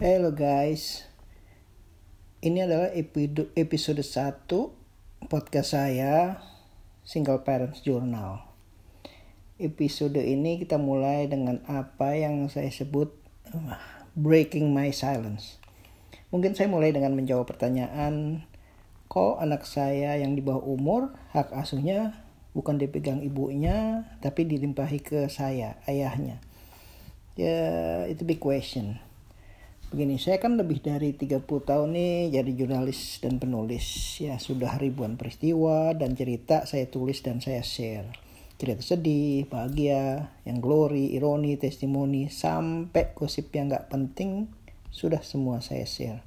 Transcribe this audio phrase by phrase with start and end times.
[0.00, 1.04] Hello guys,
[2.40, 2.88] ini adalah
[3.52, 4.48] episode 1
[5.28, 6.40] podcast saya
[7.04, 8.40] Single Parents Journal.
[9.60, 13.12] Episode ini kita mulai dengan apa yang saya sebut
[13.52, 13.76] uh,
[14.16, 15.60] breaking my silence.
[16.32, 18.48] Mungkin saya mulai dengan menjawab pertanyaan,
[19.12, 22.16] kok anak saya yang di bawah umur hak asuhnya
[22.56, 26.40] bukan dipegang ibunya tapi dilimpahi ke saya, ayahnya.
[27.36, 29.09] Ya, itu big question
[29.90, 33.82] Begini, saya kan lebih dari 30 tahun nih jadi jurnalis dan penulis.
[34.22, 38.06] Ya, sudah ribuan peristiwa dan cerita saya tulis dan saya share.
[38.54, 44.46] Cerita sedih, bahagia, yang glory, ironi, testimoni, sampai gosip yang gak penting,
[44.94, 46.22] sudah semua saya share.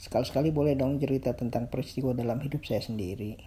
[0.00, 3.44] Sekali-sekali boleh dong cerita tentang peristiwa dalam hidup saya sendiri.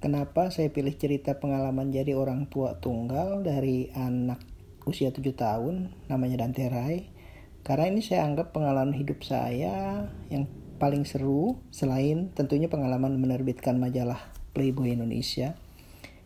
[0.00, 4.40] Kenapa saya pilih cerita pengalaman jadi orang tua tunggal dari anak
[4.88, 7.17] usia 7 tahun, namanya Dante Rai,
[7.66, 14.30] karena ini saya anggap pengalaman hidup saya yang paling seru selain tentunya pengalaman menerbitkan majalah
[14.54, 15.58] Playboy Indonesia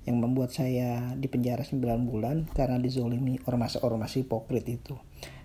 [0.03, 4.99] yang membuat saya dipenjara 9 bulan karena dizolimi ormas-ormas hipokrit itu.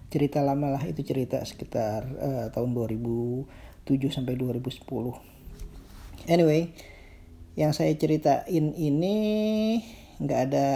[0.07, 3.45] Cerita lama lah itu cerita sekitar uh, tahun 2007
[4.09, 4.87] sampai 2010.
[6.27, 6.73] Anyway,
[7.53, 9.17] yang saya ceritain ini
[10.17, 10.69] nggak ada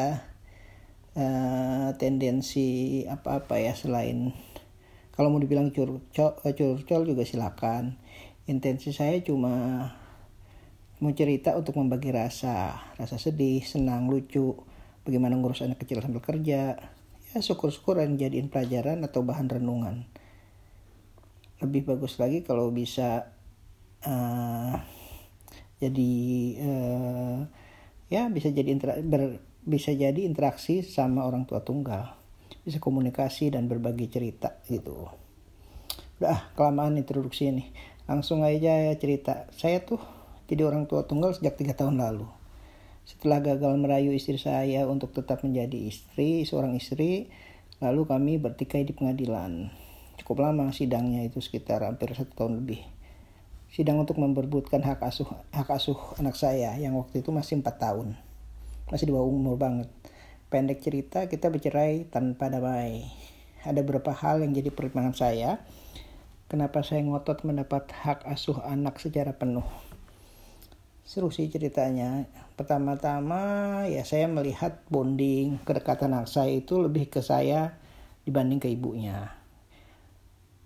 [1.17, 4.35] uh, tendensi apa-apa ya selain
[5.21, 7.93] kalau mau dibilang curcol, eh, curcol juga silakan.
[8.49, 9.85] Intensi saya cuma
[10.97, 14.57] mau cerita untuk membagi rasa rasa sedih senang lucu.
[15.05, 16.73] Bagaimana ngurus anak kecil sambil kerja.
[17.29, 20.09] Ya syukur-syukur yang jadiin pelajaran atau bahan renungan.
[21.61, 23.29] Lebih bagus lagi kalau bisa
[24.01, 24.73] uh,
[25.77, 26.13] jadi
[26.65, 27.39] uh,
[28.09, 28.73] ya bisa jadi
[29.69, 32.20] bisa jadi interaksi sama orang tua tunggal
[32.61, 35.09] bisa komunikasi dan berbagi cerita gitu.
[36.21, 37.73] Udah kelamaan introduksi ini.
[38.05, 39.49] Langsung aja ya cerita.
[39.57, 40.01] Saya tuh
[40.45, 42.29] jadi orang tua tunggal sejak tiga tahun lalu.
[43.01, 47.33] Setelah gagal merayu istri saya untuk tetap menjadi istri seorang istri
[47.81, 49.73] lalu kami bertikai di pengadilan.
[50.21, 52.85] Cukup lama sidangnya itu sekitar hampir satu tahun lebih.
[53.73, 58.13] Sidang untuk memperbutkan hak asuh hak asuh anak saya yang waktu itu masih empat tahun.
[58.93, 59.89] Masih di bawah umur banget
[60.51, 63.07] Pendek cerita, kita bercerai tanpa damai.
[63.63, 65.63] Ada beberapa hal yang jadi pertimbangan saya.
[66.51, 69.63] Kenapa saya ngotot mendapat hak asuh anak secara penuh.
[71.07, 72.27] Seru sih ceritanya.
[72.59, 73.39] Pertama-tama
[73.87, 77.79] ya saya melihat bonding, kedekatan anak saya itu lebih ke saya
[78.27, 79.31] dibanding ke ibunya.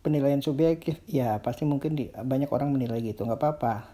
[0.02, 3.86] Penilaian subjektif ya pasti mungkin di, banyak orang menilai gitu nggak apa-apa.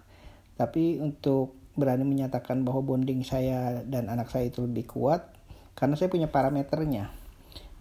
[0.56, 5.41] Tapi untuk berani menyatakan bahwa bonding saya dan anak saya itu lebih kuat
[5.74, 7.14] karena saya punya parameternya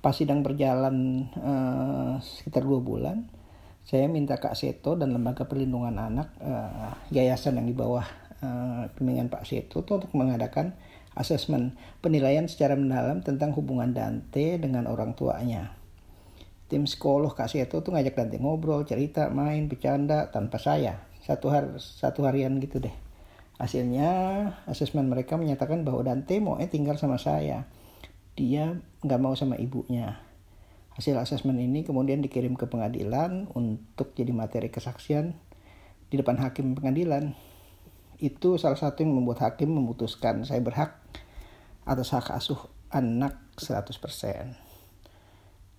[0.00, 3.28] pas sidang berjalan uh, sekitar dua bulan
[3.84, 8.04] saya minta Kak Seto dan Lembaga Perlindungan Anak uh, yayasan yang di bawah
[8.96, 10.72] bimbingan Pak Seto itu untuk mengadakan
[11.12, 15.76] asesmen penilaian secara mendalam tentang hubungan Dante dengan orang tuanya.
[16.70, 21.02] Tim psikolog Kak Seto tuh ngajak Dante ngobrol, cerita, main, bercanda tanpa saya.
[21.20, 22.94] Satu hari satu harian gitu deh.
[23.60, 24.08] Hasilnya
[24.64, 27.68] asesmen mereka menyatakan bahwa Dante mau eh tinggal sama saya
[28.38, 30.20] dia nggak mau sama ibunya.
[30.94, 35.32] Hasil asesmen ini kemudian dikirim ke pengadilan untuk jadi materi kesaksian
[36.10, 37.32] di depan hakim pengadilan.
[38.20, 41.00] Itu salah satu yang membuat hakim memutuskan saya berhak
[41.88, 44.52] atas hak asuh anak 100%.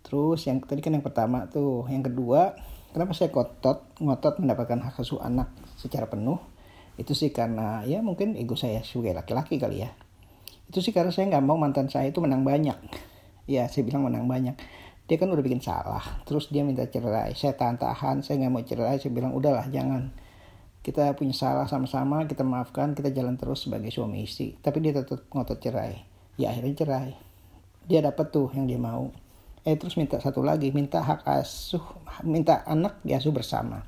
[0.01, 2.57] Terus yang tadi kan yang pertama tuh, yang kedua,
[2.90, 6.41] kenapa saya ngotot ngotot mendapatkan hak asuh anak secara penuh?
[6.97, 9.94] Itu sih karena ya mungkin ego saya sebagai laki-laki kali ya
[10.71, 12.79] itu sih karena saya nggak mau mantan saya itu menang banyak.
[13.43, 14.55] Ya saya bilang menang banyak.
[15.03, 17.35] Dia kan udah bikin salah terus dia minta cerai.
[17.35, 18.95] Saya tahan-tahan saya nggak mau cerai.
[18.95, 20.15] Saya bilang udahlah jangan.
[20.79, 24.55] Kita punya salah sama-sama kita maafkan kita jalan terus sebagai suami istri.
[24.63, 26.07] Tapi dia tetap ngotot cerai.
[26.39, 27.19] Ya akhirnya cerai.
[27.91, 29.11] Dia dapat tuh yang dia mau.
[29.67, 31.84] Eh terus minta satu lagi minta hak asuh
[32.23, 33.84] minta anak diasuh bersama.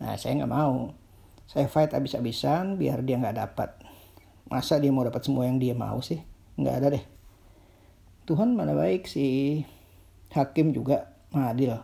[0.00, 0.88] Nah saya nggak mau.
[1.44, 3.87] Saya fight abis-abisan biar dia nggak dapat
[4.48, 6.20] masa dia mau dapat semua yang dia mau sih?
[6.56, 7.04] Nggak ada deh.
[8.28, 9.60] Tuhan mana baik si
[10.32, 11.76] hakim juga adil.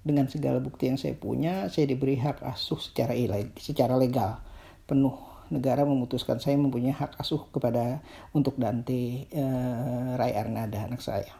[0.00, 4.40] Dengan segala bukti yang saya punya saya diberi hak asuh secara ilegal secara legal.
[4.88, 5.12] Penuh
[5.52, 8.00] negara memutuskan saya mempunyai hak asuh kepada
[8.32, 11.36] untuk Dante eh, Rai Arnada anak saya.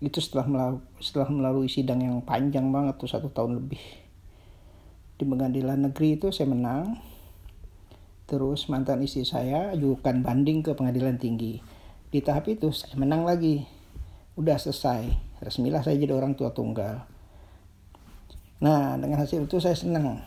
[0.00, 3.82] Itu setelah melalui, setelah melalui sidang yang panjang banget tuh satu tahun lebih.
[5.20, 6.96] Di pengadilan negeri itu saya menang
[8.30, 11.58] Terus mantan istri saya ajukan banding ke pengadilan tinggi.
[12.14, 13.66] Di tahap itu saya menang lagi.
[14.38, 15.10] Udah selesai.
[15.42, 17.10] Resmilah saya jadi orang tua tunggal.
[18.60, 20.20] nah dengan hasil itu saya senang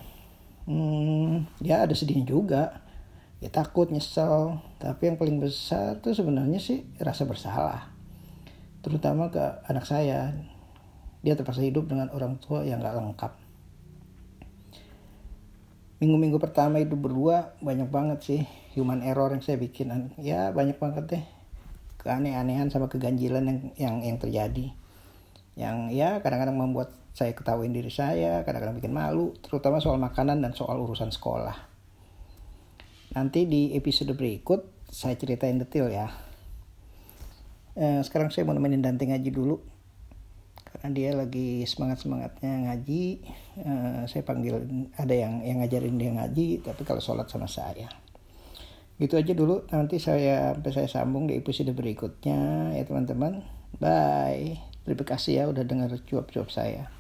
[0.66, 2.82] hmm, ya ada sedihnya juga
[3.44, 7.92] ya takut nyesel tapi yang paling besar tuh sebenarnya sih rasa bersalah
[8.80, 10.32] terutama ke anak saya
[11.24, 13.32] dia terpaksa hidup dengan orang tua yang gak lengkap
[16.04, 18.42] minggu-minggu pertama itu berdua banyak banget sih
[18.76, 20.12] human error yang saya bikin.
[20.20, 21.24] Ya banyak banget deh.
[22.04, 24.76] Keaneh-anehan sama keganjilan yang yang yang terjadi.
[25.56, 30.52] Yang ya kadang-kadang membuat saya ketahuin diri saya kadang-kadang bikin malu terutama soal makanan dan
[30.52, 31.56] soal urusan sekolah.
[33.16, 36.12] Nanti di episode berikut saya ceritain detail ya.
[37.80, 39.73] Eh, sekarang saya mau nemenin Dante ngaji dulu
[40.84, 43.24] karena dia lagi semangat semangatnya ngaji
[43.64, 44.68] uh, saya panggil
[45.00, 47.88] ada yang yang ngajarin dia ngaji tapi kalau sholat sama saya.
[49.00, 52.76] Gitu aja dulu nanti saya sampai saya sambung di episode berikutnya.
[52.76, 53.48] Ya teman-teman
[53.80, 54.60] bye.
[54.84, 56.92] Terima kasih ya udah dengar cuap-cuap saya